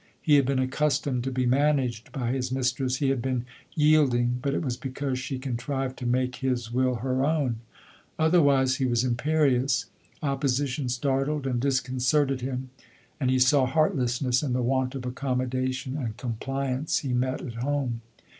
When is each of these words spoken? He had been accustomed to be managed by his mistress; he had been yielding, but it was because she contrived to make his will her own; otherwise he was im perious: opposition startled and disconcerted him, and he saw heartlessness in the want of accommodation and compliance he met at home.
He 0.19 0.33
had 0.37 0.47
been 0.47 0.57
accustomed 0.57 1.23
to 1.25 1.31
be 1.31 1.45
managed 1.45 2.11
by 2.11 2.31
his 2.31 2.51
mistress; 2.51 2.95
he 2.95 3.09
had 3.09 3.21
been 3.21 3.45
yielding, 3.75 4.39
but 4.41 4.55
it 4.55 4.63
was 4.63 4.75
because 4.75 5.19
she 5.19 5.37
contrived 5.37 5.95
to 5.99 6.07
make 6.07 6.37
his 6.37 6.71
will 6.71 6.95
her 6.95 7.23
own; 7.23 7.57
otherwise 8.17 8.77
he 8.77 8.85
was 8.87 9.03
im 9.03 9.13
perious: 9.15 9.85
opposition 10.23 10.89
startled 10.89 11.45
and 11.45 11.59
disconcerted 11.59 12.41
him, 12.41 12.71
and 13.19 13.29
he 13.29 13.37
saw 13.37 13.67
heartlessness 13.67 14.41
in 14.41 14.53
the 14.53 14.63
want 14.63 14.95
of 14.95 15.05
accommodation 15.05 15.95
and 15.95 16.17
compliance 16.17 16.97
he 16.97 17.13
met 17.13 17.39
at 17.39 17.53
home. 17.53 18.01